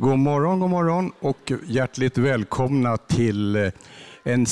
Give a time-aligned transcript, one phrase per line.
[0.00, 3.70] God morgon, god morgon och hjärtligt välkomna till eh,
[4.22, 4.46] en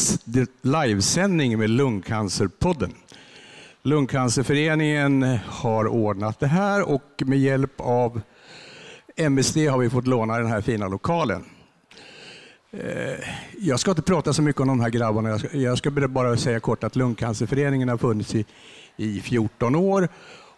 [0.62, 2.94] livesändning med Lungcancerpodden.
[3.82, 8.20] Lungcancerföreningen har ordnat det här och med hjälp av
[9.16, 11.44] MSD har vi fått låna den här fina lokalen.
[12.70, 13.18] Eh,
[13.58, 15.38] jag ska inte prata så mycket om de här grabbarna.
[15.52, 18.44] Jag ska bara säga kort att Lungcancerföreningen har funnits i,
[18.96, 20.08] i 14 år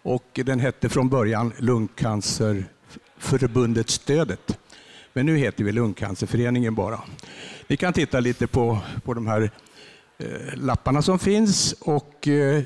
[0.02, 4.58] och den hette från början Lungcancerförbundet Stödet.
[5.12, 7.00] Men nu heter vi Lungcancerföreningen bara.
[7.66, 9.50] Ni kan titta lite på, på de här
[10.18, 11.72] eh, lapparna som finns.
[11.72, 12.62] Och, eh,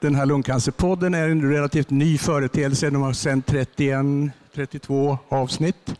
[0.00, 2.90] den här Lungcancerpodden är en relativt ny företeelse.
[2.90, 4.04] De har sänt 31,
[4.54, 5.94] 32 avsnitt.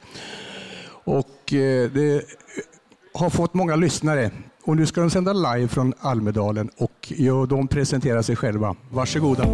[1.04, 2.24] Och eh, det
[3.14, 4.30] har fått många lyssnare.
[4.64, 8.76] Och nu ska de sända live från Almedalen och ja, de presenterar sig själva.
[8.90, 9.44] Varsågoda.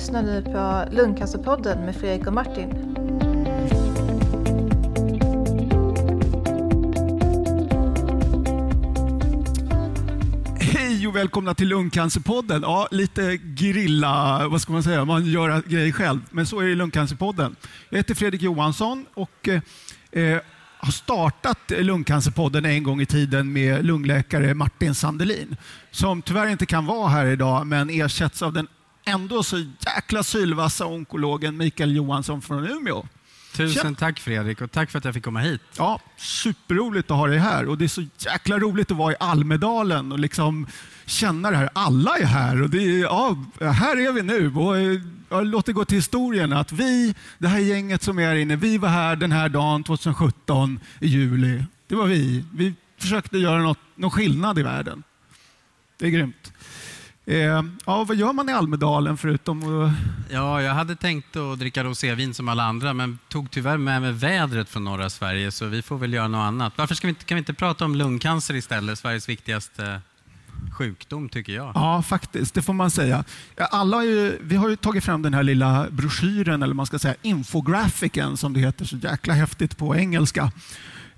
[0.00, 2.70] Lyssnar nu på Lungcancerpodden med Fredrik och Martin.
[10.60, 12.62] Hej och välkomna till Lungcancerpodden.
[12.62, 16.20] Ja, lite grilla, vad ska man säga, man gör grejer själv.
[16.30, 17.56] Men så är det i Lungcancerpodden.
[17.88, 19.48] Jag heter Fredrik Johansson och
[20.12, 20.40] eh,
[20.78, 25.56] har startat Lungcancerpodden en gång i tiden med lungläkare Martin Sandelin.
[25.90, 28.68] Som tyvärr inte kan vara här idag men ersätts av den
[29.10, 33.06] ändå så jäkla sylvassa onkologen Mikael Johansson från Umeå.
[33.56, 35.60] Tusen tack Fredrik och tack för att jag fick komma hit.
[35.76, 39.16] Ja, superroligt att ha dig här och det är så jäkla roligt att vara i
[39.20, 40.66] Almedalen och liksom
[41.06, 41.70] känna det här.
[41.72, 44.54] Alla är här och det är, ja, här är vi nu.
[45.28, 48.56] Och låt det gå till historien att vi, det här gänget som är här inne,
[48.56, 51.64] vi var här den här dagen 2017 i juli.
[51.88, 52.44] Det var vi.
[52.54, 55.02] Vi försökte göra något, någon skillnad i världen.
[55.98, 56.52] Det är grymt.
[57.30, 59.92] Eh, ja, vad gör man i Almedalen förutom att...
[60.30, 64.12] Ja, jag hade tänkt att dricka rosévin som alla andra, men tog tyvärr med mig
[64.12, 66.72] vädret från norra Sverige, så vi får väl göra något annat.
[66.76, 68.98] Varför ska vi inte, kan vi inte prata om lungcancer istället?
[68.98, 70.00] Sveriges viktigaste
[70.78, 71.72] sjukdom, tycker jag.
[71.74, 72.54] Ja, faktiskt.
[72.54, 73.24] Det får man säga.
[73.56, 76.98] Alla har ju, vi har ju tagit fram den här lilla broschyren, eller man ska
[76.98, 80.52] säga infografiken, som det heter så jäkla häftigt på engelska.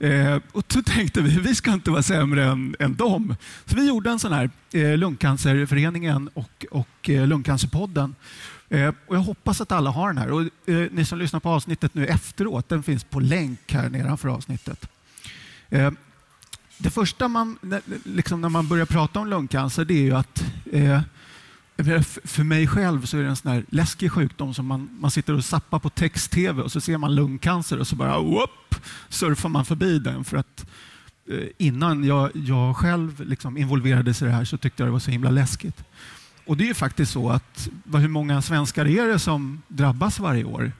[0.03, 3.37] Eh, och då tänkte vi, vi ska inte vara sämre än, än dem.
[3.65, 8.15] Så vi gjorde en sån här, eh, Lungcancerföreningen och, och eh, Lungcancerpodden.
[8.69, 10.31] Eh, och jag hoppas att alla har den här.
[10.31, 14.29] Och, eh, ni som lyssnar på avsnittet nu efteråt, den finns på länk här nedanför
[14.29, 14.89] avsnittet.
[15.71, 15.91] Eh,
[16.79, 17.59] det första man,
[18.05, 21.01] liksom när man börjar prata om lungcancer, det är ju att eh,
[22.25, 25.35] för mig själv så är det en sån här läskig sjukdom som man, man sitter
[25.35, 28.75] och zappar på text-tv och så ser man lungcancer och så bara whoop,
[29.09, 30.25] surfar man förbi den.
[30.25, 30.67] För att
[31.31, 34.99] eh, innan jag, jag själv liksom involverades i det här så tyckte jag det var
[34.99, 35.85] så himla läskigt.
[36.47, 40.45] Och det är ju faktiskt så att hur många svenskar är det som drabbas varje
[40.45, 40.73] år?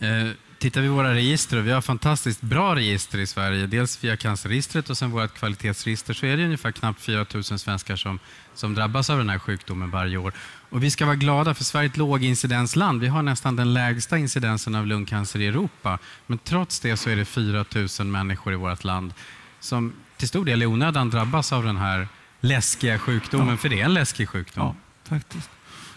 [0.00, 0.28] Eh,
[0.64, 4.90] Tittar vi våra register, och vi har fantastiskt bra register i Sverige, dels via cancerregistret
[4.90, 8.18] och sen vårt kvalitetsregister, så är det ungefär knappt 4 000 svenskar som,
[8.54, 10.32] som drabbas av den här sjukdomen varje år.
[10.70, 13.00] Och vi ska vara glada, för Sverige är ett lågincidensland.
[13.00, 15.98] Vi har nästan den lägsta incidensen av lungcancer i Europa.
[16.26, 17.64] Men trots det så är det 4
[17.98, 19.14] 000 människor i vårt land
[19.60, 22.08] som till stor del i onödan drabbas av den här
[22.40, 23.56] läskiga sjukdomen, ja.
[23.56, 24.64] för det är en läskig sjukdom.
[24.66, 24.74] Ja,
[25.08, 25.50] faktiskt.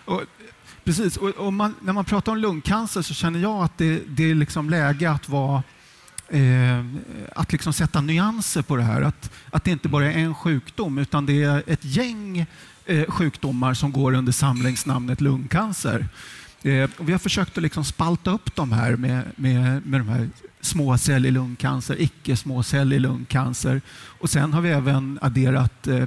[0.08, 0.22] Och
[0.88, 4.32] Precis, och, och man, när man pratar om lungcancer så känner jag att det, det
[4.32, 5.64] är liksom läge att vara
[6.30, 6.86] eh,
[7.36, 9.02] att liksom sätta nyanser på det här.
[9.02, 12.46] Att, att det inte bara är en sjukdom utan det är ett gäng
[12.86, 16.08] eh, sjukdomar som går under samlingsnamnet lungcancer.
[16.64, 20.08] Eh, och vi har försökt att liksom spalta upp de här med, med, med de
[20.10, 20.30] här
[20.62, 23.82] småcellig lungcancer, icke-småcellig lungcancer
[24.20, 26.06] och sen har vi även adderat eh,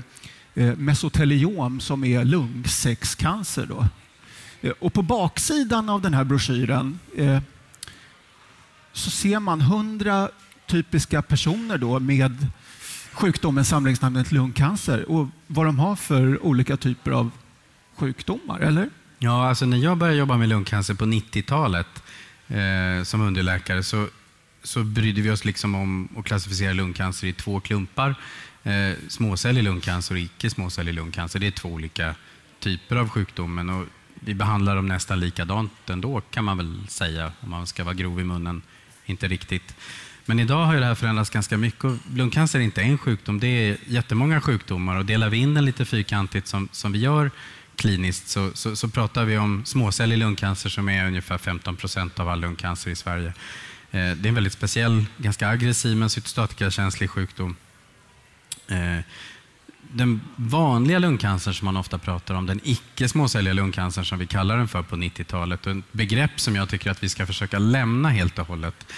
[0.55, 3.67] Eh, mesoteliom som är lungsäckscancer.
[3.67, 3.87] Då.
[4.61, 7.41] Eh, och på baksidan av den här broschyren eh,
[8.93, 10.29] så ser man hundra
[10.67, 12.47] typiska personer då med
[13.13, 17.31] sjukdomen samlingsnamnet lungcancer och vad de har för olika typer av
[17.97, 18.91] sjukdomar, eller?
[19.19, 22.03] Ja, alltså när jag började jobba med lungcancer på 90-talet
[22.49, 24.07] eh, som underläkare så,
[24.63, 28.15] så brydde vi oss liksom om att klassificera lungcancer i två klumpar.
[28.65, 31.39] Eh, småcellig lungcancer och icke småcellig lungcancer.
[31.39, 32.15] Det är två olika
[32.61, 33.71] typer av sjukdomen.
[33.71, 37.95] Och vi behandlar dem nästan likadant ändå kan man väl säga, om man ska vara
[37.95, 38.63] grov i munnen.
[39.07, 39.75] Inte riktigt.
[40.27, 41.93] Men idag har det här förändrats ganska mycket.
[42.15, 44.97] Lungcancer är inte en sjukdom, det är jättemånga sjukdomar.
[44.97, 47.31] Och delar vi in den lite fyrkantigt som, som vi gör
[47.77, 52.29] kliniskt så, så, så pratar vi om småcellig lungcancer som är ungefär 15 procent av
[52.29, 53.27] all lungcancer i Sverige.
[53.27, 53.33] Eh,
[53.91, 57.57] det är en väldigt speciell, ganska aggressiv men cytostatikakänslig sjukdom.
[58.71, 59.05] Eh,
[59.93, 64.57] den vanliga lungcancern som man ofta pratar om, den icke småcelliga lungcancern som vi kallar
[64.57, 68.09] den för på 90-talet, och ett begrepp som jag tycker att vi ska försöka lämna
[68.09, 68.93] helt och hållet,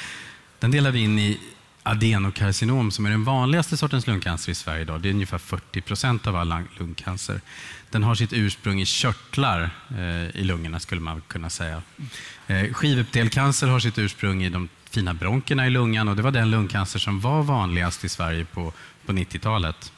[0.58, 1.40] den delar vi in i
[1.82, 5.00] adenokarcinom som är den vanligaste sortens lungcancer i Sverige idag.
[5.00, 7.40] Det är ungefär 40 procent av all lungcancer.
[7.90, 11.82] Den har sitt ursprung i körtlar eh, i lungorna skulle man kunna säga.
[12.46, 16.50] Eh, skivuppdelcancer har sitt ursprung i de fina bronkerna i lungan och det var den
[16.50, 18.72] lungcancer som var vanligast i Sverige på,
[19.06, 19.92] på 90-talet.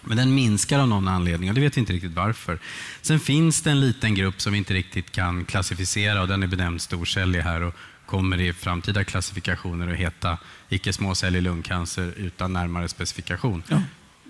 [0.00, 2.58] Men den minskar av någon anledning och det vet vi inte riktigt varför.
[3.02, 6.46] Sen finns det en liten grupp som vi inte riktigt kan klassificera och den är
[6.46, 7.74] benämnd storcellig här och
[8.06, 10.38] kommer i framtida klassifikationer att heta
[10.68, 13.62] icke småcellig lungcancer utan närmare specifikation.
[13.68, 13.82] Ja.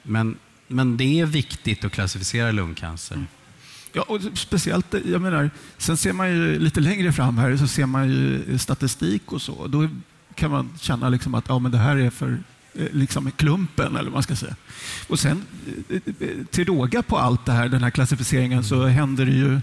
[0.02, 0.37] Men,
[0.67, 3.14] men det är viktigt att klassificera lungcancer.
[3.14, 3.26] Mm.
[3.93, 7.87] Ja, och speciellt, jag menar, sen ser man ju lite längre fram här så ser
[7.87, 9.67] man ju statistik och så.
[9.67, 9.88] Då
[10.34, 12.38] kan man känna liksom att ja, men det här är för
[12.75, 14.56] liksom klumpen, eller vad man ska säga.
[15.09, 15.43] Och sen
[15.88, 16.00] eh,
[16.50, 19.61] till råga på allt det här, den här klassificeringen, så händer det ju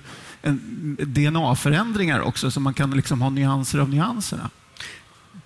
[1.05, 4.49] DNA-förändringar också, så man kan liksom ha nyanser av nyanserna.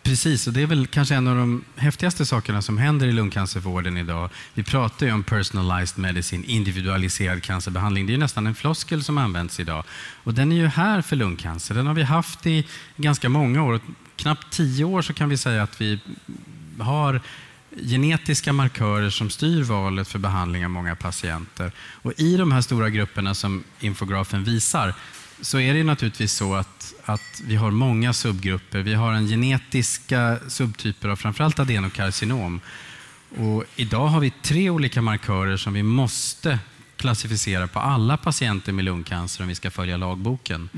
[0.05, 3.97] Precis, och det är väl kanske en av de häftigaste sakerna som händer i lungcancervården
[3.97, 4.29] idag.
[4.53, 8.07] Vi pratar ju om personalized medicine, individualiserad cancerbehandling.
[8.07, 9.83] Det är nästan en floskel som används idag.
[10.23, 11.75] Och den är ju här för lungcancer.
[11.75, 13.79] Den har vi haft i ganska många år.
[14.15, 15.99] Knappt tio år så kan vi säga att vi
[16.79, 17.21] har
[17.81, 21.71] genetiska markörer som styr valet för behandling av många patienter.
[21.79, 24.93] Och I de här stora grupperna som infografen visar
[25.41, 28.79] så är det naturligtvis så att, att vi har många subgrupper.
[28.79, 32.61] Vi har en genetiska subtyper av framförallt adenokarcinom.
[33.37, 36.59] Och idag har vi tre olika markörer som vi måste
[36.97, 40.69] klassificera på alla patienter med lungcancer om vi ska följa lagboken.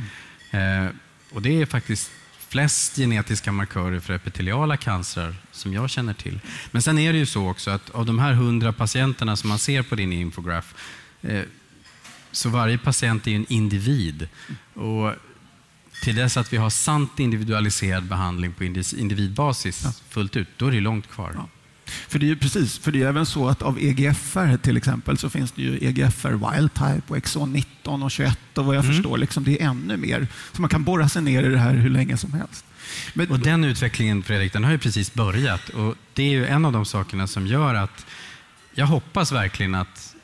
[0.51, 0.85] Mm.
[0.85, 0.91] Eh,
[1.31, 2.11] och Det är faktiskt
[2.49, 6.39] flest genetiska markörer för epiteliala cancrar som jag känner till.
[6.71, 9.59] Men sen är det ju så också att av de här hundra patienterna som man
[9.59, 10.75] ser på din infograf
[11.21, 11.43] eh,
[12.31, 14.27] så varje patient är en individ.
[14.73, 15.13] Och
[16.03, 20.79] till dess att vi har sant individualiserad behandling på individbasis fullt ut, då är det
[20.79, 21.31] långt kvar.
[21.35, 21.47] Ja.
[21.87, 25.17] För det är ju precis, för det är även så att av EGFR till exempel
[25.17, 28.83] så finns det ju EGFR wild type och exon 19 och 21 och vad jag
[28.83, 28.95] mm.
[28.95, 30.27] förstår, liksom, det är ännu mer.
[30.53, 32.65] Så man kan borra sig ner i det här hur länge som helst.
[33.13, 36.65] Men, och den utvecklingen, Fredrik, den har ju precis börjat och det är ju en
[36.65, 38.05] av de sakerna som gör att
[38.73, 40.15] jag hoppas verkligen att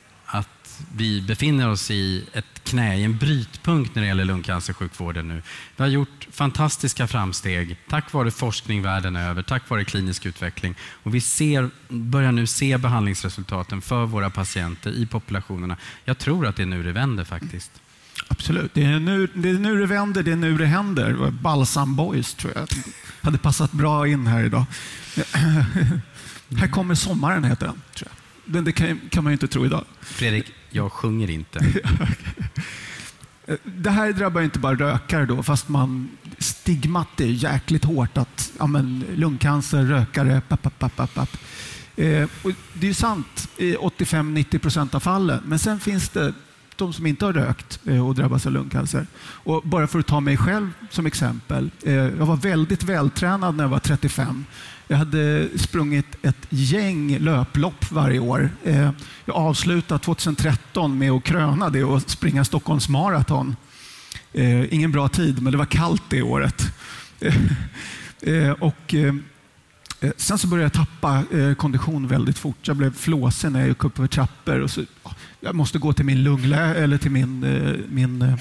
[0.95, 5.41] vi befinner oss i ett knä, i en brytpunkt när det gäller lungcancersjukvården nu.
[5.75, 10.75] Vi har gjort fantastiska framsteg tack vare forskning världen över, tack vare klinisk utveckling.
[11.03, 15.77] Och vi ser, börjar nu se behandlingsresultaten för våra patienter i populationerna.
[16.05, 17.71] Jag tror att det är nu det vänder faktiskt.
[18.27, 18.73] Absolut.
[18.73, 21.31] Det är, nu, det är nu det vänder, det är nu det händer.
[21.31, 22.67] Balsam Boys tror jag
[23.21, 24.65] hade passat bra in här idag.
[26.57, 27.81] här kommer sommaren heter den.
[27.93, 28.22] Tror jag.
[28.45, 29.86] Men det kan, kan man ju inte tro idag.
[30.01, 31.60] Fredrik, jag sjunger inte.
[33.63, 38.68] det här drabbar inte bara rökare då, fast man stigmat är jäkligt hårt att ja,
[38.68, 41.38] men, lungcancer, rökare, papp, papp, papp, papp.
[41.95, 42.30] Eh,
[42.74, 46.34] det är sant i 85-90 procent av fallen, men sen finns det
[46.75, 49.07] de som inte har rökt eh, och drabbas av lungcancer.
[49.18, 51.72] Och bara för att ta mig själv som exempel.
[51.81, 54.45] Eh, jag var väldigt vältränad när jag var 35.
[54.94, 58.50] Jag hade sprungit ett gäng löplopp varje år.
[58.63, 58.92] Eh,
[59.25, 63.56] jag avslutade 2013 med att kröna det och springa Stockholms maraton.
[64.33, 66.62] Eh, ingen bra tid, men det var kallt det året.
[68.21, 68.95] Eh, och
[70.18, 71.23] Sen så började jag tappa
[71.57, 72.68] kondition väldigt fort.
[72.68, 74.59] Jag blev flåsig när jag gick upp för trappor.
[74.59, 74.81] Och så,
[75.40, 77.40] jag måste gå till min lunglä eller till min,
[77.90, 78.38] min,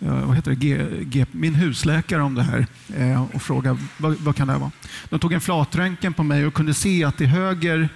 [0.00, 0.56] Eh, vad heter det?
[0.56, 4.60] G, G, min husläkare om det här eh, och fråga vad, vad kan det här
[4.60, 4.70] vara.
[5.08, 7.88] De tog en flatröntgen på mig och kunde se att i höger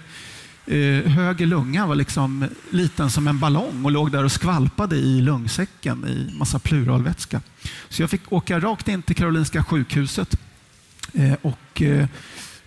[0.66, 5.20] eh, höger lunga var liksom liten som en ballong och låg där och skvalpade i
[5.20, 7.40] lungsäcken i massa pluralvätska.
[7.88, 10.36] Så jag fick åka rakt in till Karolinska sjukhuset
[11.14, 11.82] eh, och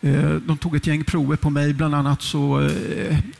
[0.05, 2.69] Eh, de tog ett gäng prover på mig, bland annat så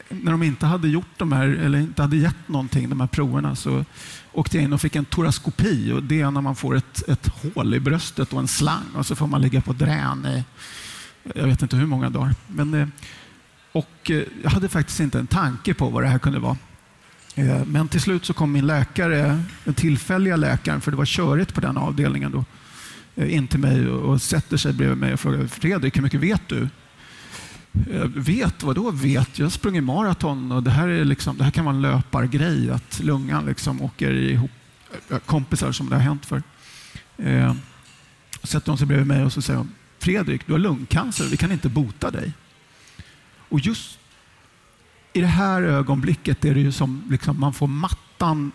[0.10, 3.56] när de inte hade gjort de här, eller inte hade gett någonting, de här proverna,
[3.56, 3.86] så
[4.34, 5.92] åkte jag in och fick en toraskopi.
[5.92, 9.06] Och det är när man får ett, ett hål i bröstet och en slang och
[9.06, 10.44] så får man ligga på drän i,
[11.36, 12.36] jag vet inte hur många dagar.
[12.48, 12.88] Men, eh,
[13.72, 16.58] och eh, jag hade faktiskt inte en tanke på vad det här kunde vara.
[17.36, 21.54] Eh, men till slut så kom min läkare, den tillfälliga läkaren, för det var körigt
[21.54, 22.46] på den avdelningen då,
[23.24, 26.70] in till mig och sätter sig bredvid mig och frågar Fredrik, hur mycket vet du?
[27.94, 28.64] Jag vet?
[28.64, 29.40] Vad då vet?
[29.40, 32.70] Jag har sprungit maraton och det här, är liksom, det här kan vara en löpargrej,
[32.72, 34.52] att lungan liksom åker ihop
[35.26, 36.44] kompisar som det har hänt för.
[37.18, 37.56] Eh,
[38.44, 41.52] sätter hon sig bredvid mig och så säger hon, Fredrik, du har lungcancer, vi kan
[41.52, 42.34] inte bota dig.
[43.50, 44.00] Och just
[45.14, 48.52] i det här ögonblicket är det ju som liksom man får mattan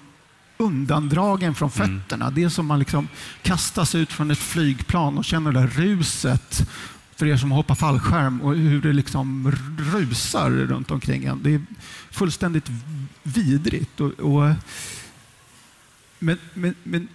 [0.58, 2.00] undandragen från Mm.
[2.00, 2.30] fötterna.
[2.30, 3.08] Det är som man liksom
[3.42, 6.70] kastas ut från ett flygplan och känner det där ruset
[7.18, 11.42] för er som hoppar fallskärm och hur det liksom rusar runt omkring en.
[11.42, 11.62] Det är
[12.10, 12.70] fullständigt
[13.22, 14.00] vidrigt.
[14.00, 14.54] Och, och,
[16.18, 17.08] men, men, men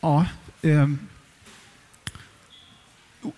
[0.00, 0.26] ja.
[0.62, 0.88] Eh,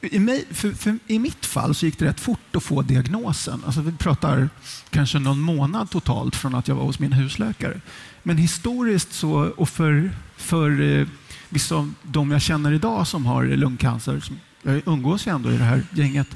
[0.01, 3.63] i, mig, för, för, I mitt fall så gick det rätt fort att få diagnosen.
[3.67, 4.49] Alltså vi pratar
[4.91, 7.81] kanske någon månad totalt från att jag var hos min husläkare.
[8.23, 11.07] Men historiskt så, och för, för eh,
[11.49, 15.57] vissa av de jag känner idag som har lungcancer, som, jag umgås ju ändå i
[15.57, 16.29] det här gänget,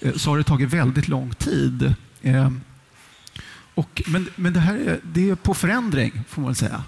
[0.00, 1.94] eh, så har det tagit väldigt lång tid.
[2.22, 2.50] Eh,
[3.74, 6.84] och, men, men det här är, det är på förändring, får man väl säga.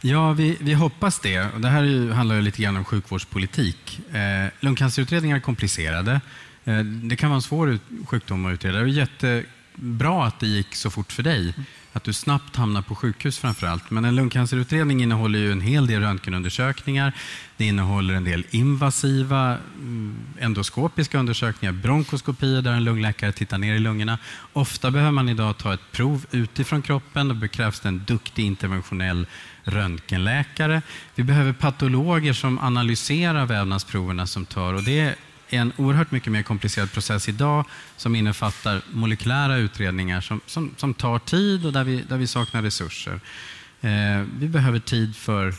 [0.00, 1.40] Ja, vi, vi hoppas det.
[1.40, 4.00] Och det här ju, handlar ju lite grann om sjukvårdspolitik.
[4.12, 6.20] Eh, lungcancerutredningar är komplicerade.
[6.64, 8.78] Eh, det kan vara en svår ut, sjukdom att utreda.
[8.78, 11.54] Det är jättebra att det gick så fort för dig.
[11.92, 13.90] Att du snabbt hamnar på sjukhus framför allt.
[13.90, 17.12] Men en lungcancerutredning innehåller ju en hel del röntgenundersökningar.
[17.56, 23.78] Det innehåller en del invasiva mm, endoskopiska undersökningar, bronkoskopier där en lungläkare tittar ner i
[23.78, 24.18] lungorna.
[24.52, 27.40] Ofta behöver man idag ta ett prov utifrån kroppen.
[27.40, 29.26] Då krävs det en duktig interventionell
[29.62, 30.82] röntgenläkare.
[31.14, 34.74] Vi behöver patologer som analyserar vävnadsproverna som tar.
[34.74, 35.14] Och det
[35.50, 37.64] är en oerhört mycket mer komplicerad process idag
[37.96, 42.62] som innefattar molekylära utredningar som, som, som tar tid och där vi, där vi saknar
[42.62, 43.20] resurser.
[43.80, 45.54] Eh, vi behöver tid för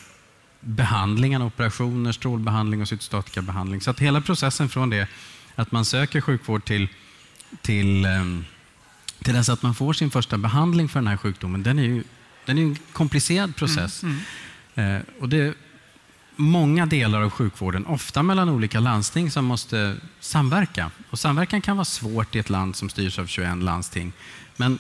[0.60, 3.82] behandlingarna, operationer, strålbehandling och cytostatikabehandling.
[3.82, 5.08] Så att hela processen från det
[5.56, 6.88] att man söker sjukvård till,
[7.62, 8.12] till, eh,
[9.24, 12.04] till dess att man får sin första behandling för den här sjukdomen, den är ju
[12.46, 14.04] den är en komplicerad process.
[14.04, 14.20] Mm,
[14.80, 15.54] Eh, och det
[16.40, 20.92] många delar av sjukvården, ofta mellan olika landsting, som måste samverka.
[21.10, 24.14] Och samverkan kan vara svårt i ett land som styrs av 21 landsting.
[24.56, 24.80] Men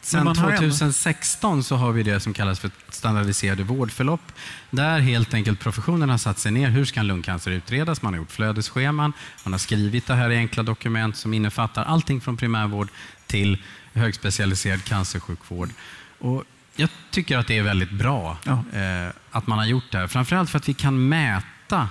[0.00, 4.32] sen man har ändå- 2016 så har vi det som kallas för standardiserade vårdförlopp.
[4.70, 6.68] Där helt enkelt professionen har satt sig ner.
[6.68, 8.02] Hur ska lungcancer utredas?
[8.02, 9.12] Man har gjort flödesscheman.
[9.44, 12.88] Man har skrivit det här i enkla dokument som innefattar allting från primärvård
[13.26, 13.58] till
[13.92, 15.70] högspecialiserad cancersjukvård.
[16.18, 16.44] Och
[16.76, 18.64] jag tycker att det är väldigt bra Ja.
[18.78, 20.06] eh, att man har gjort det här.
[20.06, 21.88] Framförallt för att vi kan mäta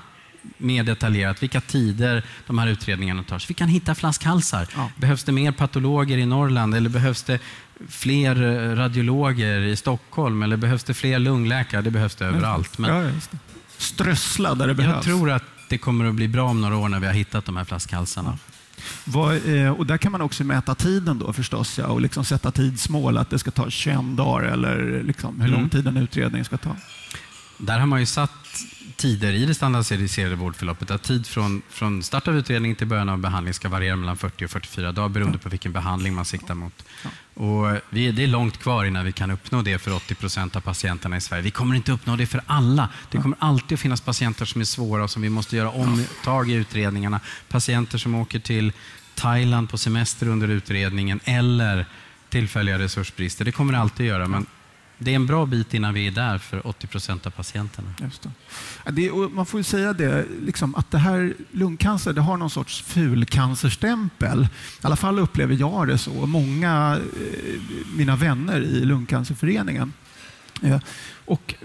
[0.58, 3.40] mer detaljerat vilka tider de här utredningarna tar.
[3.40, 4.68] Så vi kan hitta flaskhalsar.
[4.76, 4.90] Ja.
[4.98, 7.40] Behövs det mer patologer i Norrland eller behövs det
[7.90, 11.82] fler eh, radiologer i Stockholm eller behövs det fler lungläkare?
[11.82, 12.78] Det behövs det överallt.
[12.78, 13.14] Men ja, det.
[13.78, 15.06] Strössla där det jag behövs.
[15.06, 17.58] tror att det kommer att bli bra om några år när vi har hittat de
[17.58, 18.38] här flaskhalsarna.
[19.48, 23.18] Eh, och där kan man också mäta tiden då förstås ja, och liksom sätta tidsmål,
[23.18, 25.70] att det ska ta 21 dagar eller liksom hur lång Mm.
[25.70, 26.76] tid en utredning ska ta.
[27.62, 28.32] Där har man ju satt
[28.96, 30.92] tider i det standardiserade vårdförloppet.
[30.92, 34.46] Att tid från, från start av utredning till början av behandling ska variera mellan 40
[34.46, 36.86] och 44 dagar beroende på vilken behandling man siktar mot.
[37.34, 40.62] Och vi, det är långt kvar innan vi kan uppnå det för 80 procent av
[40.62, 41.44] patienterna i Sverige.
[41.44, 42.90] Vi kommer inte uppnå det för alla.
[43.12, 46.50] Det kommer alltid att finnas patienter som är svåra och som vi måste göra omtag
[46.50, 47.20] i utredningarna.
[47.50, 48.74] Patienter som åker till
[49.16, 51.86] Thailand på semester under utredningen eller
[52.30, 53.46] tillfälliga resursbrister.
[53.46, 54.28] Det kommer det alltid att göra.
[54.28, 54.46] Men
[55.04, 57.94] det är en bra bit innan vi är där för 80 procent av patienterna.
[58.02, 58.32] Just det.
[58.86, 62.38] Ja, det, och man får ju säga det, liksom, att det här lungcancer det har
[62.38, 64.44] någon sorts fulcancerstämpel.
[64.44, 66.26] I alla fall upplever jag det så.
[66.26, 67.62] Många eh,
[67.96, 69.94] mina vänner i Lungcancerföreningen.
[70.62, 70.80] Eh,
[71.26, 71.56] och,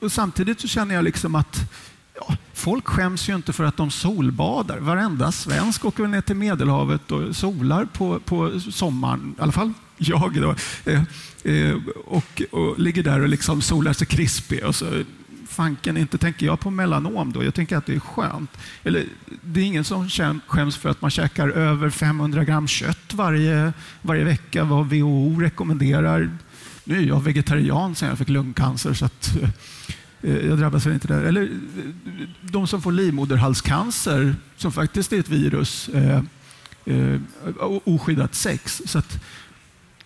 [0.00, 1.72] och samtidigt så känner jag liksom att
[2.20, 4.78] ja, folk skäms ju inte för att de solbadar.
[4.78, 9.34] Varenda svensk åker väl ner till Medelhavet och solar på, på sommaren.
[9.38, 10.40] I alla fall jag.
[10.40, 10.54] Då.
[10.84, 11.02] Eh,
[11.44, 14.64] eh, och, och ligger där och liksom solar sig krispig.
[14.64, 15.02] Och så,
[15.48, 17.44] fanken inte tänker jag på melanom då.
[17.44, 18.50] Jag tänker att det är skönt.
[18.82, 19.04] Eller,
[19.42, 20.08] det är ingen som
[20.46, 26.38] skäms för att man käkar över 500 gram kött varje, varje vecka, vad WHO rekommenderar.
[26.84, 29.48] Nu är jag vegetarian sen jag fick lungcancer, så att, eh,
[30.30, 31.22] jag drabbas väl inte där.
[31.22, 31.48] Eller eh,
[32.40, 36.22] de som får livmoderhalscancer, som faktiskt är ett virus, eh,
[36.84, 37.20] eh,
[37.84, 38.82] oskyddat sex.
[38.86, 39.18] Så att,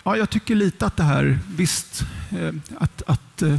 [0.05, 3.59] ja, jag tycker lite att det här, visst, eh, att, att eh,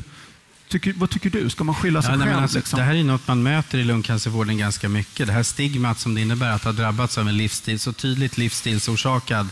[0.67, 1.49] Tycker, vad tycker du?
[1.49, 2.37] Ska man skylla sig Ja, själv?
[2.37, 2.79] alltså, liksom?
[2.79, 5.27] Det här är något man möter i lungcancervården ganska mycket.
[5.27, 9.47] Det här stigmat som det innebär att ha drabbats av en livsstil, så tydligt livsstilsorsakad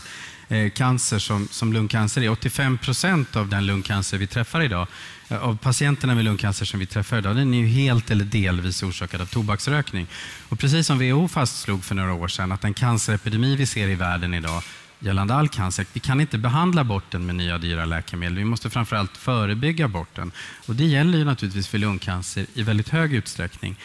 [0.48, 2.28] eh, cancer som, som lungcancer är.
[2.30, 4.86] 85 procent av den lungcancer vi träffar idag, eh,
[5.30, 8.82] Eh, av patienterna med lungcancer som vi träffar idag, den är ju helt eller delvis
[8.82, 10.06] orsakad av tobaksrökning.
[10.48, 13.94] Och precis som WHO fastslog för några år sedan, att den cancerepidemi vi ser i
[13.94, 14.62] världen idag
[14.98, 15.86] gällande all cancer.
[15.92, 18.38] Vi kan inte behandla bort den med nya dyra läkemedel.
[18.38, 20.32] Vi måste framförallt förebygga bort den.
[20.66, 23.76] Och det gäller ju naturligtvis för lungcancer i väldigt hög utsträckning.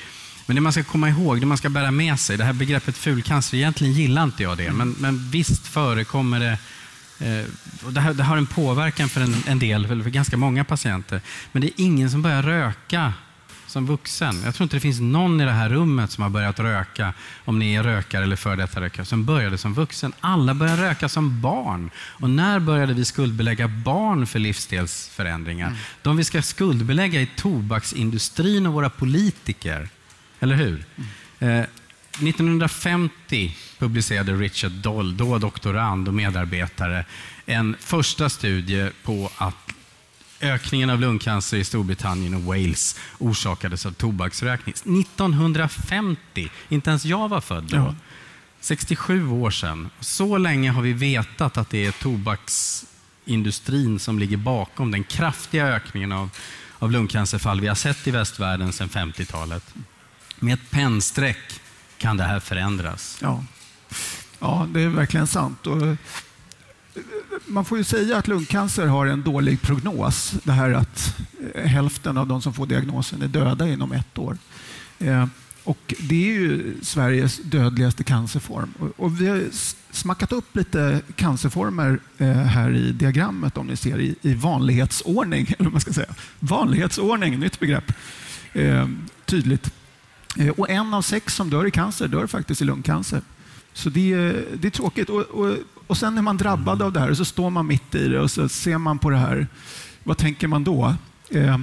[0.46, 2.98] Men det man ska komma ihåg, det man ska bära med sig, det här begreppet
[2.98, 6.58] fulcancer, egentligen gillar inte jag det, men, men visst förekommer det
[7.90, 11.22] det, här, det har en påverkan för en, en del, för ganska många patienter.
[11.52, 13.14] Men det är ingen som börjar röka
[13.68, 14.42] som vuxen.
[14.46, 17.14] Jag tror inte det finns någon i det här rummet som har börjat röka,
[17.46, 20.14] om ni är rökare eller före detta rökare, som började som vuxen.
[20.20, 21.90] Alla började röka som barn.
[21.98, 25.68] Och när började vi skuldbelägga barn för livsstilsförändringar?
[25.68, 25.80] Mm.
[26.02, 29.90] De vi ska skuldbelägga är tobaksindustrin och våra politiker.
[30.40, 30.86] Eller hur?
[31.40, 31.60] Mm.
[31.60, 31.66] Eh,
[32.22, 37.06] 1950 publicerade Richard Doll, då doktorand och medarbetare,
[37.46, 39.56] en första studie på att
[40.42, 45.02] ökningen av lungcancer i Storbritannien och Wales orsakades av tobaksrökning.
[45.02, 46.50] 1950!
[46.70, 47.78] Inte ens jag var född då.
[47.78, 47.96] Ja.
[48.60, 49.90] 67 år sedan.
[50.00, 56.12] Så länge har vi vetat att det är tobaksindustrin som ligger bakom den kraftiga ökningen
[56.12, 56.30] av,
[56.80, 59.74] av lungcancerfall vi har sett i västvärlden sedan 50-talet.
[60.40, 61.62] Med ett pennstreck
[62.06, 63.18] kan det här förändras.
[63.22, 63.44] Ja,
[64.40, 65.68] ja det är verkligen sant.
[65.68, 65.96] Och eh,
[67.46, 70.34] man får ju säga att lungcancer har en dålig prognos.
[70.44, 71.18] Det här att
[71.56, 74.38] eh, hälften av de som får diagnosen är döda inom ett år.
[75.00, 75.28] Eh,
[75.64, 78.74] och Det är ju Sveriges dödligaste cancerform.
[78.98, 79.44] Och vi har
[79.92, 82.00] smackat upp lite cancerformer
[82.46, 85.54] här i diagrammet om ni ser i vanlighetsordning.
[85.60, 86.14] Eller man ska säga.
[86.40, 87.92] Vanlighetsordning, nytt begrepp.
[89.26, 89.72] Tydligt.
[90.38, 93.22] Eh, och en av sex som dör i cancer dör faktiskt i lungcancer.
[93.74, 95.10] Så det är, det är tråkigt.
[95.10, 97.96] Och, och, och sen är man drabbad av det här och så står man mitt
[97.96, 99.48] i det och så ser man på det här.
[100.04, 100.96] Vad tänker man då?
[101.30, 101.58] Eh,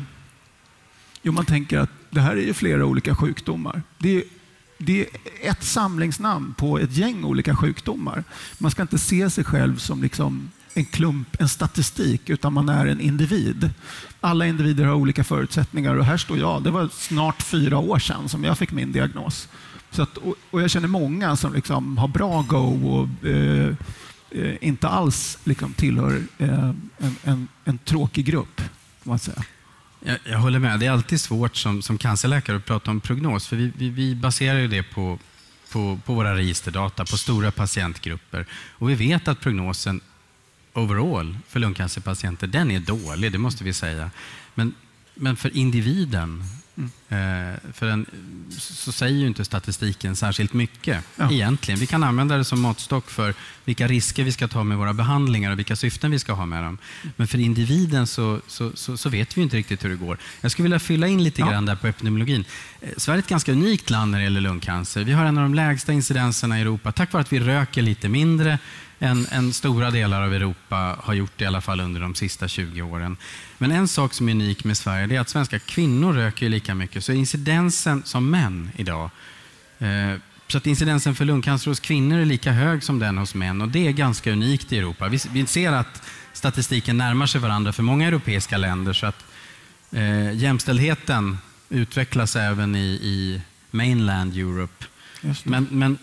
[1.22, 3.82] jo, man tänker att det här är ju flera olika sjukdomar.
[3.98, 4.24] Det är,
[4.78, 5.08] det är
[5.40, 8.24] ett samlingsnamn på ett gäng olika sjukdomar.
[8.58, 12.86] Man ska inte se sig själv som liksom en klump, en statistik, utan man är
[12.86, 13.70] en individ.
[14.20, 16.62] Alla individer har olika förutsättningar och här står jag.
[16.62, 19.48] Det var snart fyra år sedan som jag fick min diagnos.
[19.90, 20.18] Så att,
[20.50, 23.74] och jag känner många som liksom har bra go och eh,
[24.30, 28.60] eh, inte alls liksom tillhör eh, en, en, en, tråkig grupp.
[29.02, 29.44] Man säga.
[30.00, 30.80] Jag, jag, håller med.
[30.80, 34.14] Det är alltid svårt som, som cancerläkare att prata om prognos, för vi, vi, vi
[34.14, 35.18] baserar ju det på,
[35.72, 38.46] på, på våra registerdata, på stora patientgrupper.
[38.52, 40.00] Och vi vet att prognosen
[40.72, 44.11] overall för lungcancerpatienter, den är dålig, det måste vi säga.
[44.54, 44.74] Men,
[45.14, 46.44] men för individen
[46.76, 47.52] mm.
[47.52, 48.06] eh, för en,
[48.58, 51.32] så säger ju inte statistiken särskilt mycket ja.
[51.32, 51.80] egentligen.
[51.80, 55.52] Vi kan använda det som måttstock för vilka risker vi ska ta med våra behandlingar
[55.52, 56.78] och vilka syften vi ska ha med dem.
[57.16, 60.18] Men för individen så, så, så, så vet vi inte riktigt hur det går.
[60.40, 61.50] Jag skulle vilja fylla in lite ja.
[61.50, 62.44] grann där på epidemiologin.
[62.80, 65.04] Eh, Sverige är ett ganska unikt land när det gäller lungcancer.
[65.04, 68.08] Vi har en av de lägsta incidenserna i Europa tack vare att vi röker lite
[68.08, 68.58] mindre
[69.02, 72.48] än, än stora delar av Europa har gjort det i alla fall under de sista
[72.48, 73.16] 20 åren.
[73.58, 77.04] Men en sak som är unik med Sverige är att svenska kvinnor röker lika mycket.
[77.04, 79.10] Så incidensen som män idag,
[79.78, 80.14] eh,
[80.48, 83.68] så att incidensen för lungcancer hos kvinnor är lika hög som den hos män och
[83.68, 85.08] det är ganska unikt i Europa.
[85.08, 89.24] Vi, vi ser att statistiken närmar sig varandra för många europeiska länder så att
[89.92, 91.38] eh, jämställdheten
[91.68, 94.84] utvecklas även i, i mainland Europe.
[95.44, 95.98] Men, men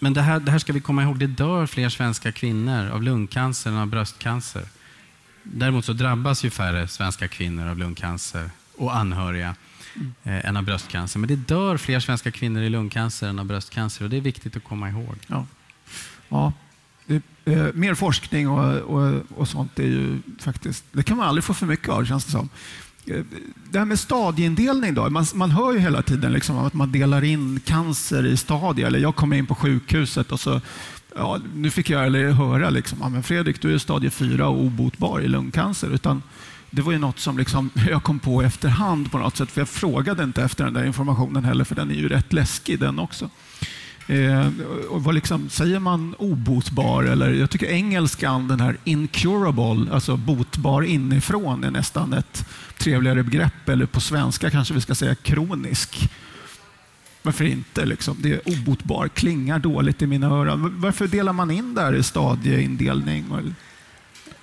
[0.00, 3.02] men det här, det här ska vi komma ihåg, det dör fler svenska kvinnor av
[3.02, 4.64] lungcancer än av bröstcancer.
[5.42, 9.54] Däremot så drabbas ju färre svenska kvinnor av lungcancer och anhöriga
[9.96, 10.12] mm.
[10.22, 11.18] eh, än av bröstcancer.
[11.18, 14.56] Men det dör fler svenska kvinnor i lungcancer än av bröstcancer och det är viktigt
[14.56, 15.16] att komma ihåg.
[15.26, 15.46] Ja.
[16.28, 16.52] ja.
[17.06, 21.44] Det, eh, mer forskning och, och, och sånt är ju faktiskt, det kan man aldrig
[21.44, 22.48] få för mycket av känns det som.
[23.70, 25.10] Det här med stadieindelning då.
[25.10, 28.86] Man, man hör ju hela tiden liksom att man delar in cancer i stadier.
[28.86, 30.60] Eller jag kommer in på sjukhuset och så
[31.16, 34.60] ja, nu fick jag eller höra liksom, ja, men Fredrik, du är stadie 4 och
[34.60, 35.94] obotbar i lungcancer.
[35.94, 36.22] Utan
[36.70, 39.50] det var ju något som liksom jag kom på efterhand på något sätt.
[39.50, 42.80] För jag frågade inte efter den där informationen heller, för den är ju rätt läskig
[42.80, 43.30] den också.
[44.10, 44.48] Eh,
[44.88, 47.04] och vad liksom, säger man obotbar?
[47.04, 53.68] Eller, jag tycker engelskan, den här incurable, alltså botbar inifrån, är nästan ett trevligare begrepp.
[53.68, 56.10] Eller på svenska kanske vi ska säga kronisk.
[57.22, 57.84] Varför inte?
[57.84, 58.16] Liksom?
[58.20, 60.80] Det är obotbar, klingar dåligt i mina öron.
[60.80, 63.54] Varför delar man in där i stadieindelning?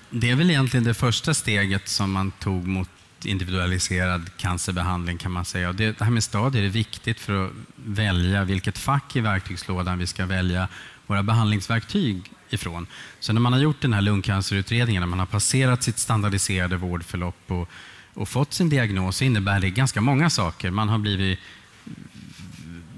[0.09, 2.89] Det är väl egentligen det första steget som man tog mot
[3.25, 5.69] individualiserad cancerbehandling kan man säga.
[5.69, 9.99] Och det, det här med stadier är viktigt för att välja vilket fack i verktygslådan
[9.99, 10.67] vi ska välja
[11.07, 12.87] våra behandlingsverktyg ifrån.
[13.19, 17.41] Så när man har gjort den här lungcancerutredningen, när man har passerat sitt standardiserade vårdförlopp
[17.47, 17.69] och,
[18.13, 20.71] och fått sin diagnos, så innebär det ganska många saker.
[20.71, 21.39] Man har blivit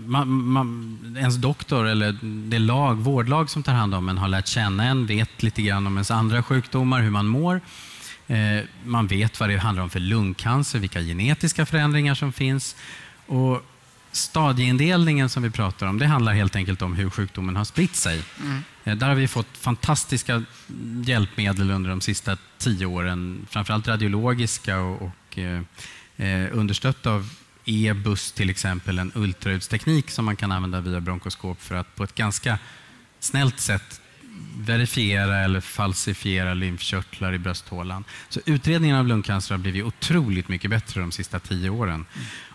[0.06, 2.18] man, man, ens doktor eller
[2.50, 5.88] det lag, vårdlag som tar hand om en har lärt känna en, vet lite grann
[5.88, 7.62] om ens andra sjukdomar, hur man mår.
[8.30, 12.76] Eh, man vet vad det handlar om för lungcancer, vilka genetiska förändringar som finns.
[13.26, 13.66] Och
[14.12, 18.24] stadieindelningen som vi pratar om, det handlar helt enkelt om hur sjukdomen har spritt sig.
[18.40, 18.64] Mm.
[18.84, 20.44] Eh, där har vi fått fantastiska
[21.06, 25.62] hjälpmedel under de sista tio åren, framförallt radiologiska och, och eh,
[26.18, 27.30] eh understött av
[27.66, 32.16] e-bus till exempel, en ultraljudsteknik som man kan använda via bronkoskop för att på ett
[32.16, 32.60] ganska
[33.20, 34.02] snällt sätt
[34.58, 38.04] verifiera eller falsifiera lymfkörtlar i brösthålan.
[38.30, 42.06] Så utredningen av lungcancer har blivit otroligt mycket bättre de sista tio åren.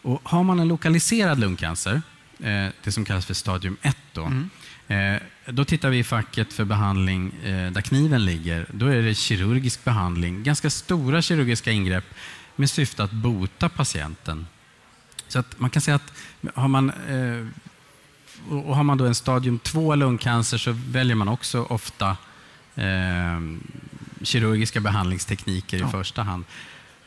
[0.03, 2.03] Och har man en lokaliserad lungcancer,
[2.39, 4.51] eh, det som kallas för stadium 1, då, mm.
[4.89, 5.17] Eh,
[5.47, 8.67] då tittar vi i facket för behandling eh, där kniven ligger.
[8.73, 12.05] Då är det kirurgisk behandling, ganska stora kirurgiska ingrepp
[12.57, 14.47] med syfte att bota patienten.
[15.29, 16.13] Så att man kan säga att
[16.55, 16.93] har man
[18.51, 22.17] och har man då en stadium 2 lungcancer så väljer man också ofta
[22.75, 23.41] eh,
[24.23, 25.89] kirurgiska behandlingstekniker ja.
[25.89, 26.45] i första hand.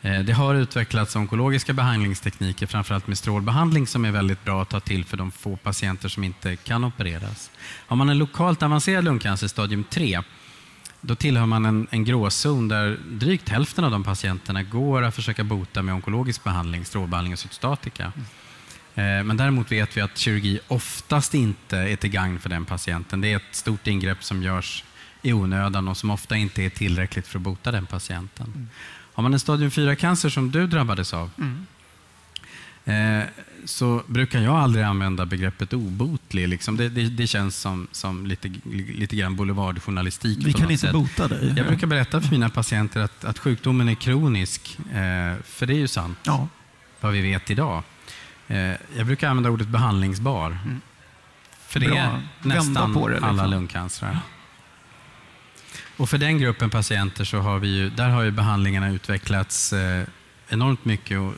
[0.02, 4.80] Eh, det har utvecklats onkologiska behandlingstekniker, framförallt med strålbehandling, som är väldigt bra att ta
[4.80, 7.50] till för de få patienter som inte kan opereras.
[7.86, 10.22] Har man en lokalt avancerad lungcancer, stadium 3,
[11.00, 15.44] då tillhör man en, en gråzon där drygt hälften av de patienterna går att försöka
[15.44, 18.02] bota med onkologisk behandling, strålbehandling och cytostatika.
[18.02, 18.26] Mm.
[18.98, 23.20] Eh, men däremot vet vi att kirurgi oftast inte är till gagn för den patienten.
[23.20, 24.84] Det är ett stort ingrepp som görs
[25.22, 28.46] i onödan och som ofta inte är tillräckligt för att bota den patienten.
[28.46, 28.68] Mm.
[29.12, 31.66] Har man en stadium 4-cancer som du drabbades av mm.
[32.84, 33.24] Eh,
[33.64, 36.48] så brukar jag aldrig använda begreppet obotlig.
[36.48, 36.76] Liksom.
[36.76, 38.52] Det, det, det, känns som, som lite,
[38.94, 40.38] lite grann boulevardjournalistik.
[40.44, 40.92] Vi kan inte sätt.
[40.92, 41.54] bota dig.
[41.56, 45.78] Jag brukar berätta för mina patienter att, att sjukdomen är kronisk, eh, för det är
[45.78, 46.48] ju sant, ja.
[47.00, 47.82] vad vi vet idag.
[48.48, 50.46] Eh, jag brukar använda ordet behandlingsbar.
[50.46, 50.80] Mm.
[51.66, 51.96] För det Bra.
[51.96, 53.28] är nästan det, liksom.
[53.28, 54.18] alla lungcancrar.
[55.96, 60.04] Och för den gruppen patienter så har vi ju, där har ju behandlingarna utvecklats eh,
[60.48, 61.18] enormt mycket.
[61.18, 61.34] Och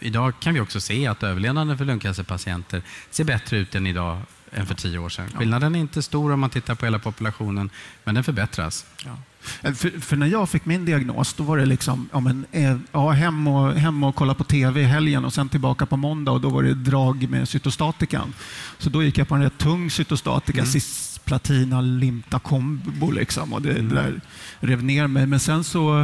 [0.00, 4.20] idag kan vi också se att överlevnaden för lungcancerpatienter ser bättre ut än idag
[4.52, 5.30] än för tio år sedan.
[5.38, 7.70] Skillnaden är inte stor om man tittar på hela populationen,
[8.04, 8.86] men den förbättras.
[9.04, 9.18] Ja.
[9.62, 12.76] Eh, för, för, när jag fick min diagnos, då var det liksom, ja, men, eh,
[12.92, 16.32] ja, hem, och, hem och kolla på TV i helgen och sen tillbaka på måndag
[16.32, 18.34] och då var det drag med cytostatikan.
[18.78, 20.72] Så då gick jag på en rätt tung cytostatika, mm.
[20.72, 23.88] cisplatina limta kombo liksom, och det, mm.
[23.88, 24.20] det där
[24.60, 25.26] rev ner mig.
[25.26, 26.00] Men sen så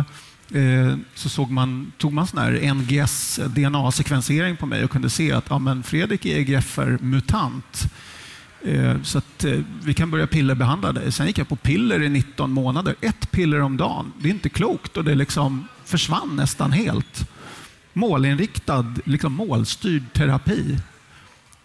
[0.55, 5.33] eh, så såg man, tog man sån här NGS DNA-sekvensering på mig och kunde se
[5.33, 7.89] att ja, men Fredrik är EGFR-mutant.
[8.65, 11.13] Eh, så att eh, vi kan börja pillerbehandla dig.
[11.13, 12.95] Sen gick jag på piller i 19 månader.
[13.01, 14.13] Ett piller om dagen.
[14.19, 17.31] Det är inte klokt och det liksom försvann nästan helt.
[17.93, 20.79] Målinriktad, liksom målstyrd terapi.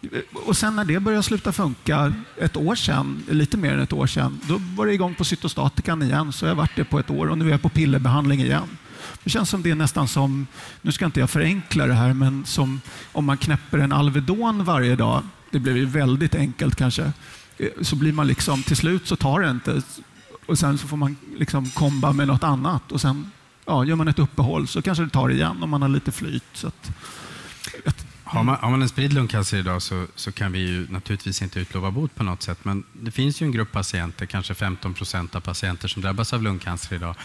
[0.02, 3.94] Eh, och sen när det började sluta funka, ett år sedan, lite mer än ett
[3.94, 6.34] år sedan, då var det igång på cytostatikan igen.
[6.34, 8.78] Så jag har varit det på ett år och nu är jag på pillerbehandling igen.
[9.24, 10.48] Det känns som det är nästan som,
[10.82, 14.96] nu ska inte jag förenkla det här, men som om man knäpper en Alvedon varje
[14.96, 15.24] dag
[15.54, 17.12] det blev ju väldigt enkelt kanske.
[17.82, 19.82] Så blir man liksom, till slut så tar det inte.
[20.46, 22.92] Och sen så får man liksom komba med något annat.
[22.92, 23.32] Och sen
[23.66, 26.44] ja, gör man ett uppehåll så kanske det tar igen om man har lite flyt.
[26.54, 26.92] Så att,
[28.24, 31.60] har man, har man en spridd lungcancer idag så, så kan vi ju naturligtvis inte
[31.60, 32.66] utlova bot på något sätt.
[32.66, 36.44] Men det finns ju en grupp patienter, kanske 15 procent av patienter som drabbas av
[36.44, 37.16] lungcancer idag,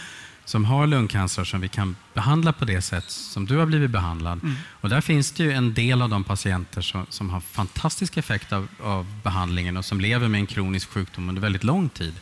[0.49, 4.39] som har lungcancer som vi kan behandla på det sätt som du har blivit behandlad.
[4.43, 4.55] Mm.
[4.81, 8.53] Och där finns det ju en del av de patienter som, som har fantastisk effekt
[8.53, 12.13] av, av, behandlingen och som lever med en kronisk sjukdom under väldigt lång tid.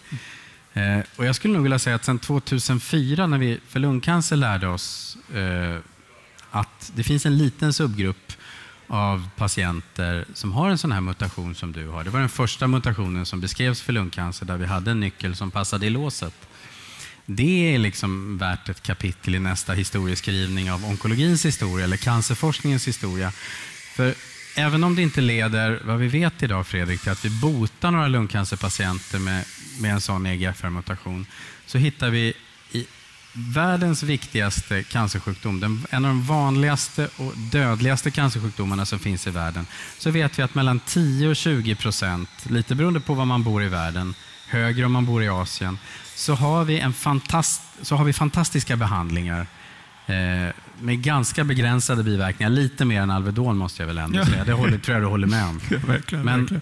[0.73, 0.99] Mm.
[0.99, 4.67] Eh, och jag skulle nog vilja säga att sedan 2004 när vi för lungcancer lärde
[4.67, 5.79] oss eh,
[6.51, 8.33] att det finns en liten subgrupp
[8.87, 12.03] av patienter som har en sån här mutation som du har.
[12.03, 15.51] Det var den första mutationen som beskrevs för lungcancer där vi hade en nyckel som
[15.51, 16.46] passade i låset.
[17.29, 23.31] Det är liksom värt ett kapitel i nästa historieskrivning av onkologins historia eller cancerforskningens historia.
[23.95, 24.13] För
[24.55, 28.07] även om det inte leder, vad vi vet idag Fredrik, till att vi botar några
[28.07, 29.45] lungcancerpatienter med,
[29.79, 31.25] med en sån EGFR-mutation,
[31.65, 32.33] så hittar vi
[32.71, 32.85] i
[33.33, 39.65] världens viktigaste cancersjukdom, den, en av de vanligaste och dödligaste cancersjukdomarna som finns i världen,
[39.97, 43.63] så vet vi att mellan 10 och 20 procent, lite beroende på var man bor
[43.63, 44.15] i världen,
[44.47, 45.77] högre om man bor i Asien,
[46.17, 49.47] så har vi, en fantast, så har vi fantastiska behandlingar
[50.07, 52.49] eh, med ganska begränsade biverkningar.
[52.49, 54.43] Lite mer än Alvedon måste jag väl ändå säga.
[54.43, 55.59] Det håller, tror jag du håller med om.
[55.69, 56.61] Ja, verkligen, men, verkligen.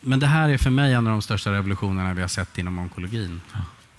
[0.00, 2.78] men det här är för mig en av de största revolutionerna vi har sett inom
[2.78, 3.40] onkologin.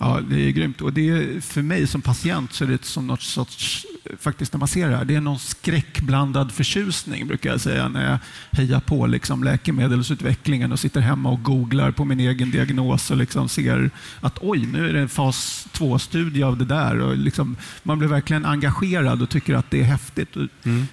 [0.04, 0.80] Ja, det är grymt.
[0.80, 3.86] Och det är, för mig som patient så är det som något sorts,
[4.18, 8.10] faktiskt när man ser det här, det är någon skräckblandad förtjusning brukar jag säga när
[8.10, 8.18] jag
[8.58, 13.48] hejar på liksom läkemedelsutvecklingen och sitter hemma och googlar på min egen diagnos och liksom
[13.48, 13.90] ser
[14.20, 17.00] att oj, nu är det en fas 2-studie av det där.
[17.00, 20.36] Och liksom, man blir verkligen engagerad och tycker att det är häftigt.
[20.36, 20.86] Mm.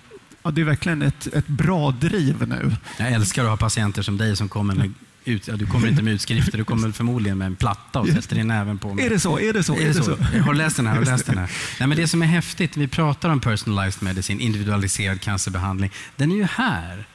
[0.44, 2.76] Ja, det är verkligen ett, ett bra driv nu.
[3.00, 4.94] Jag älskar att ha patienter som dig som kommer med
[5.26, 8.38] ut, ja, du kommer inte med utskrifter, du kommer förmodligen med en platta och sätter
[8.38, 9.06] i näven på mig.
[9.06, 9.40] Är det så?
[9.40, 9.76] Är det så?
[9.76, 10.18] Är det så?
[10.34, 10.96] Jag har läst den här.
[10.96, 11.52] Har läst den här.
[11.80, 15.92] Nej, men det som är häftigt, vi pratar om personalized medicine, individualiserad cancerbehandling.
[16.16, 17.06] Den är ju här.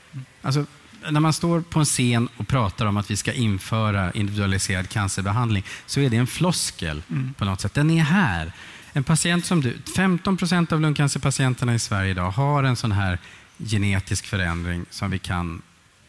[0.42, 0.66] Alltså,
[1.10, 5.64] när man står på en scen och pratar om att vi ska införa individualiserad cancerbehandling
[5.86, 7.34] så är det en floskel mm.
[7.38, 7.74] på något sätt.
[7.74, 8.52] Den är här.
[8.92, 13.18] En patient som du, 15 procent av lungcancerpatienterna i Sverige idag har en sån här
[13.58, 15.62] genetisk förändring som vi kan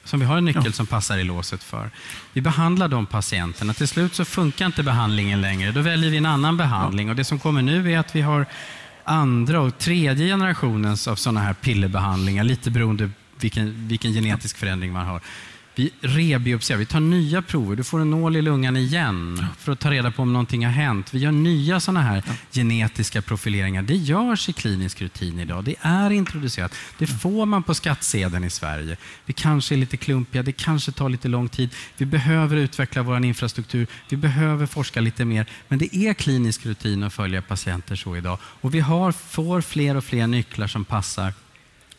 [0.08, 0.72] som vi har en nyckel ja.
[0.72, 1.90] som passar i låset för.
[2.34, 3.74] Vi behandlar de patienterna.
[3.74, 5.72] Till slut så funkar inte behandlingen längre.
[5.72, 7.08] Då väljer vi en annan behandling.
[7.08, 7.12] Ja.
[7.12, 8.46] Och Det som kommer nu är att vi har
[9.04, 15.06] andra och tredje generationens av sådana här pillerbehandlingar, lite beroende vilken, vilken genetisk förändring man
[15.06, 15.22] har.
[15.78, 17.76] Vi rebiopserar, vi tar nya prover.
[17.76, 20.72] Du får en nål i lungan igen för att ta reda på om någonting har
[20.72, 21.14] hänt.
[21.14, 22.34] Vi gör nya sådana här ja.
[22.52, 23.82] genetiska profileringar.
[23.82, 25.64] Det görs i klinisk rutin idag.
[25.64, 26.76] Det är introducerat.
[26.98, 28.98] Det får man på skattsedeln i Sverige.
[29.26, 31.70] Vi kanske är lite klumpiga, det kanske tar lite lång tid.
[31.98, 33.88] Vi behöver utveckla vår infrastruktur.
[34.10, 35.46] Vi behöver forska lite mer.
[35.68, 38.38] Men det är klinisk rutin att följa patienter så idag.
[38.44, 41.34] Och vi har, får fler och fler nycklar som passar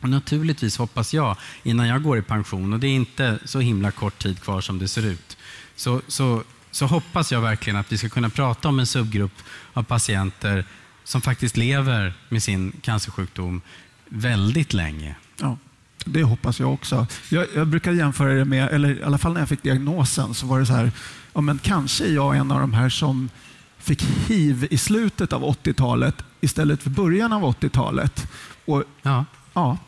[0.01, 3.91] och naturligtvis hoppas jag, innan jag går i pension, och det är inte så himla
[3.91, 5.37] kort tid kvar som det ser ut,
[5.77, 9.83] så, så, så hoppas jag verkligen att vi ska kunna prata om en subgrupp av
[9.83, 10.65] patienter
[11.05, 13.61] som faktiskt lever med sin cancersjukdom
[14.09, 15.15] väldigt länge.
[15.41, 15.59] Ja,
[16.05, 17.07] det hoppas jag också.
[17.31, 20.47] Jag, jag, brukar jämföra det med, eller i alla fall när jag fick diagnosen, så
[20.47, 20.93] var det så här,
[21.33, 23.29] ja, men kanske är jag en av de här som
[23.79, 28.31] fick hiv i slutet av 80-talet istället för början av 80-talet.
[28.65, 29.25] Och, ja.
[29.53, 29.79] Ja,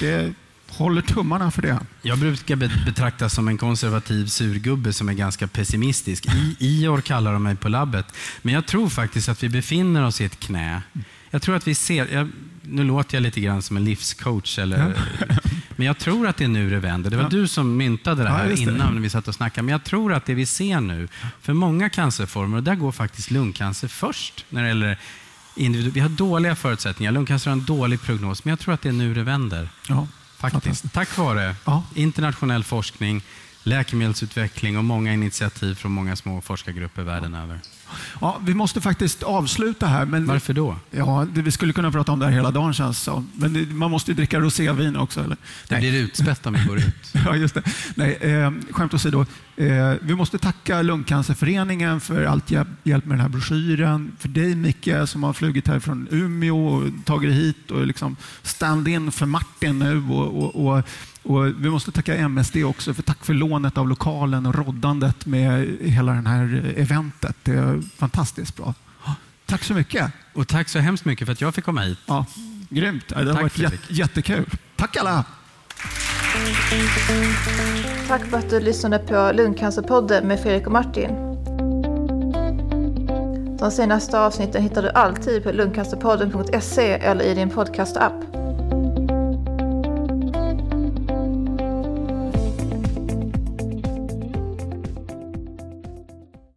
[0.00, 0.34] det
[0.68, 1.78] håller tummarna för det.
[2.02, 6.26] Jag brukar betraktas som en konservativ surgubbe som är ganska pessimistisk.
[6.26, 8.06] I, Ior kallar de mig på labbet.
[8.42, 10.82] Men jag tror faktiskt att vi befinner oss i ett knä.
[11.30, 12.28] Jag tror att vi ser, jag,
[12.62, 14.94] nu låter jag lite grann som en livscoach, eller,
[15.76, 17.10] men jag tror att det är nu det vänder.
[17.10, 17.28] Det var ja.
[17.28, 19.00] du som myntade det här ja, innan det.
[19.00, 19.64] vi satt och snackade.
[19.64, 21.08] Men jag tror att det vi ser nu,
[21.40, 24.98] för många cancerformer, och där går faktiskt lungcancer först när det gäller
[25.66, 27.12] vi har dåliga förutsättningar.
[27.12, 29.68] Lungcancer har en dålig prognos, men jag tror att det är nu det vänder.
[29.88, 30.06] Ja,
[30.38, 30.92] Faktiskt.
[30.92, 31.82] Tack vare ja.
[31.94, 33.22] internationell forskning,
[33.62, 37.42] läkemedelsutveckling och många initiativ från många små forskargrupper världen ja.
[37.42, 37.60] över.
[38.20, 40.04] Ja, vi måste faktiskt avsluta här.
[40.04, 40.76] Men Varför då?
[40.90, 43.30] Ja, vi skulle kunna prata om det här hela dagen känns som.
[43.34, 45.20] Men man måste ju dricka rosévin också.
[45.20, 45.36] Eller?
[45.68, 45.90] Det Nej.
[45.90, 46.94] blir utspätt om vi går ut.
[47.12, 47.62] ja, just det.
[47.94, 49.26] Nej, eh, skämt åsido.
[49.56, 54.12] Eh, vi måste tacka Lungcancerföreningen för allt hjälp, hjälp med den här broschyren.
[54.18, 59.12] För dig Micke som har flugit här från Umeå och tagit hit och liksom stand-in
[59.12, 60.04] för Martin nu.
[60.08, 60.84] och, och, och
[61.28, 65.76] och vi måste tacka MSD också för tack för lånet av lokalen och roddandet med
[65.80, 67.36] hela det här eventet.
[67.42, 68.74] Det är fantastiskt bra.
[69.46, 70.12] Tack så mycket.
[70.34, 71.98] Och tack så hemskt mycket för att jag fick komma hit.
[72.06, 72.26] Ja,
[72.68, 73.08] grymt.
[73.08, 74.50] Det har tack, varit jät jättekul.
[74.76, 75.24] Tack alla.
[78.08, 81.10] Tack för att du lyssnade på Lungcancerpodden med Fredrik och Martin.
[83.58, 88.14] De senaste avsnitten hittar du alltid på lungcancerpodden.se eller i din podcastapp.